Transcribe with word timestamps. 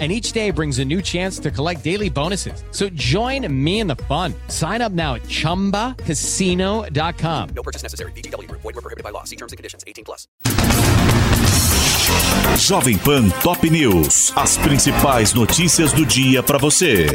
and 0.00 0.10
each 0.10 0.32
day 0.32 0.50
brings 0.50 0.80
a 0.80 0.84
new 0.84 1.00
chance 1.00 1.38
to 1.38 1.52
collect 1.52 1.84
daily 1.84 2.10
bonuses. 2.10 2.64
So 2.72 2.88
join 2.88 3.46
me 3.64 3.78
in 3.78 3.86
the 3.86 3.94
fun. 3.94 4.34
Sign 4.48 4.82
up 4.82 4.90
now 4.90 5.14
at 5.14 5.22
ChumbaCasino.com. 5.22 7.48
No 7.54 7.62
purchase 7.62 7.84
necessary. 7.84 8.10
BGW. 8.12 8.50
Void 8.50 8.64
were 8.64 8.72
prohibited 8.72 9.04
by 9.04 9.10
law. 9.10 9.22
See 9.22 9.36
terms 9.36 9.52
and 9.52 9.56
conditions. 9.56 9.84
18 9.86 10.04
plus. 10.04 10.26
Jovem 12.58 12.98
Pan 12.98 13.30
Top 13.40 13.62
News. 13.64 14.32
As 14.36 14.56
principais 14.58 15.32
notícias 15.32 15.92
do 15.92 16.04
dia 16.04 16.42
para 16.42 16.58
você. 16.58 17.06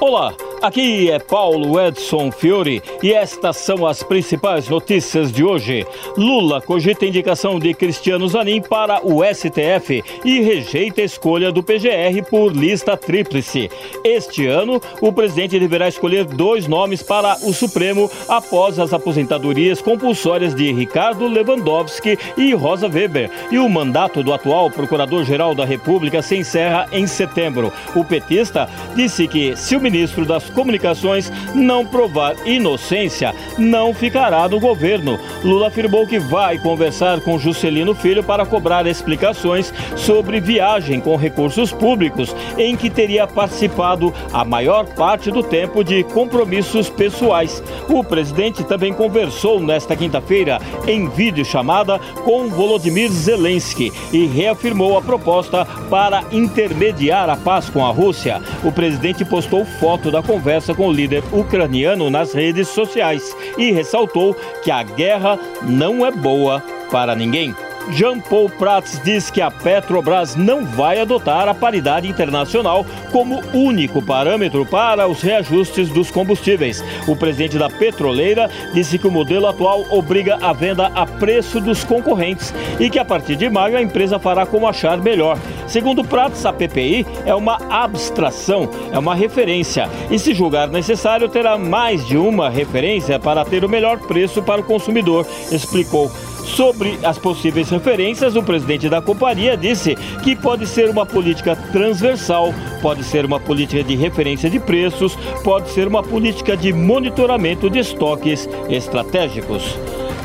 Olá. 0.00 0.34
Aqui 0.66 1.08
é 1.12 1.20
Paulo 1.20 1.80
Edson 1.80 2.32
Fiore 2.32 2.82
e 3.00 3.12
estas 3.12 3.58
são 3.58 3.86
as 3.86 4.02
principais 4.02 4.68
notícias 4.68 5.30
de 5.30 5.44
hoje. 5.44 5.86
Lula 6.16 6.60
cogita 6.60 7.06
indicação 7.06 7.60
de 7.60 7.72
Cristiano 7.72 8.26
Zanin 8.26 8.60
para 8.60 9.00
o 9.06 9.22
STF 9.24 10.02
e 10.24 10.40
rejeita 10.40 11.02
a 11.02 11.04
escolha 11.04 11.52
do 11.52 11.62
PGR 11.62 12.20
por 12.28 12.50
lista 12.52 12.96
tríplice. 12.96 13.70
Este 14.02 14.48
ano, 14.48 14.82
o 15.00 15.12
presidente 15.12 15.56
deverá 15.56 15.86
escolher 15.86 16.24
dois 16.24 16.66
nomes 16.66 17.00
para 17.00 17.36
o 17.44 17.52
Supremo 17.52 18.10
após 18.28 18.80
as 18.80 18.92
aposentadorias 18.92 19.80
compulsórias 19.80 20.52
de 20.52 20.72
Ricardo 20.72 21.28
Lewandowski 21.28 22.18
e 22.36 22.52
Rosa 22.54 22.88
Weber. 22.88 23.30
E 23.52 23.58
o 23.60 23.68
mandato 23.68 24.20
do 24.20 24.32
atual 24.32 24.68
Procurador-Geral 24.68 25.54
da 25.54 25.64
República 25.64 26.22
se 26.22 26.34
encerra 26.34 26.88
em 26.90 27.06
setembro. 27.06 27.72
O 27.94 28.04
petista 28.04 28.68
disse 28.96 29.28
que 29.28 29.54
se 29.54 29.76
o 29.76 29.80
ministro 29.80 30.26
das 30.26 30.55
Comunicações 30.56 31.30
não 31.54 31.84
provar 31.84 32.34
inocência, 32.46 33.34
não 33.58 33.92
ficará 33.92 34.48
no 34.48 34.58
governo. 34.58 35.18
Lula 35.44 35.68
afirmou 35.68 36.06
que 36.06 36.18
vai 36.18 36.58
conversar 36.58 37.20
com 37.20 37.38
Juscelino 37.38 37.94
Filho 37.94 38.24
para 38.24 38.46
cobrar 38.46 38.86
explicações 38.86 39.70
sobre 39.94 40.40
viagem 40.40 40.98
com 40.98 41.14
recursos 41.14 41.72
públicos, 41.72 42.34
em 42.56 42.74
que 42.74 42.88
teria 42.88 43.26
participado 43.26 44.14
a 44.32 44.46
maior 44.46 44.86
parte 44.86 45.30
do 45.30 45.42
tempo 45.42 45.84
de 45.84 46.02
compromissos 46.04 46.88
pessoais. 46.88 47.62
O 47.90 48.02
presidente 48.02 48.64
também 48.64 48.94
conversou 48.94 49.60
nesta 49.60 49.94
quinta-feira 49.94 50.58
em 50.86 51.06
videochamada 51.06 51.98
com 52.24 52.48
Volodymyr 52.48 53.10
Zelensky 53.10 53.92
e 54.10 54.26
reafirmou 54.26 54.96
a 54.96 55.02
proposta 55.02 55.66
para 55.90 56.24
intermediar 56.32 57.28
a 57.28 57.36
paz 57.36 57.68
com 57.68 57.84
a 57.84 57.90
Rússia. 57.90 58.40
O 58.64 58.72
presidente 58.72 59.22
postou 59.22 59.62
foto 59.66 60.10
da 60.10 60.22
conversa 60.22 60.35
conversa 60.36 60.74
com 60.74 60.88
o 60.88 60.92
líder 60.92 61.24
ucraniano 61.32 62.10
nas 62.10 62.34
redes 62.34 62.68
sociais 62.68 63.34
e 63.56 63.72
ressaltou 63.72 64.34
que 64.62 64.70
a 64.70 64.82
guerra 64.82 65.38
não 65.62 66.04
é 66.04 66.10
boa 66.10 66.62
para 66.90 67.16
ninguém. 67.16 67.54
Jean 67.90 68.20
Paul 68.20 68.50
Prats 68.50 69.00
diz 69.04 69.30
que 69.30 69.40
a 69.40 69.50
Petrobras 69.50 70.34
não 70.34 70.64
vai 70.64 71.00
adotar 71.00 71.48
a 71.48 71.54
paridade 71.54 72.08
internacional 72.08 72.84
como 73.12 73.40
único 73.54 74.02
parâmetro 74.02 74.66
para 74.66 75.06
os 75.06 75.22
reajustes 75.22 75.88
dos 75.88 76.10
combustíveis. 76.10 76.82
O 77.06 77.14
presidente 77.14 77.58
da 77.58 77.70
petroleira 77.70 78.50
disse 78.74 78.98
que 78.98 79.06
o 79.06 79.10
modelo 79.10 79.46
atual 79.46 79.84
obriga 79.90 80.38
a 80.42 80.52
venda 80.52 80.86
a 80.94 81.06
preço 81.06 81.60
dos 81.60 81.84
concorrentes 81.84 82.52
e 82.80 82.90
que 82.90 82.98
a 82.98 83.04
partir 83.04 83.36
de 83.36 83.48
maio 83.48 83.76
a 83.76 83.82
empresa 83.82 84.18
fará 84.18 84.44
como 84.44 84.66
achar 84.66 84.98
melhor. 84.98 85.38
Segundo 85.66 86.04
Prats, 86.04 86.44
a 86.44 86.52
PPI 86.52 87.06
é 87.24 87.34
uma 87.34 87.58
abstração, 87.70 88.68
é 88.92 88.98
uma 88.98 89.14
referência 89.14 89.88
e, 90.10 90.18
se 90.18 90.34
julgar 90.34 90.68
necessário, 90.68 91.28
terá 91.28 91.56
mais 91.56 92.04
de 92.06 92.16
uma 92.16 92.50
referência 92.50 93.18
para 93.18 93.44
ter 93.44 93.64
o 93.64 93.68
melhor 93.68 93.98
preço 93.98 94.42
para 94.42 94.60
o 94.60 94.64
consumidor, 94.64 95.26
explicou. 95.50 96.10
Sobre 96.46 96.98
as 97.02 97.18
possíveis 97.18 97.68
referências, 97.68 98.36
o 98.36 98.42
presidente 98.42 98.88
da 98.88 99.02
companhia 99.02 99.56
disse 99.56 99.96
que 100.22 100.36
pode 100.36 100.66
ser 100.66 100.88
uma 100.88 101.04
política 101.04 101.56
transversal, 101.72 102.54
pode 102.80 103.02
ser 103.02 103.24
uma 103.24 103.40
política 103.40 103.82
de 103.82 103.96
referência 103.96 104.48
de 104.48 104.60
preços, 104.60 105.16
pode 105.42 105.68
ser 105.70 105.88
uma 105.88 106.02
política 106.02 106.56
de 106.56 106.72
monitoramento 106.72 107.68
de 107.68 107.80
estoques 107.80 108.48
estratégicos. 108.70 109.76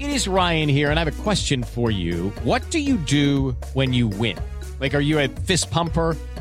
It 0.00 0.12
is 0.12 0.26
Ryan 0.26 0.68
here 0.68 0.90
and 0.90 0.98
I 0.98 1.04
have 1.04 1.08
a 1.08 1.22
question 1.22 1.62
for 1.62 1.92
you. 1.92 2.32
What 2.44 2.68
do 2.72 2.78
you 2.78 2.96
do 2.96 3.54
when 3.74 3.94
you 3.94 4.08
win? 4.08 4.34
Like, 4.80 4.96
are 4.96 5.00
you 5.00 5.20
a 5.20 5.28
fist 5.46 5.70
pumper, 5.70 6.16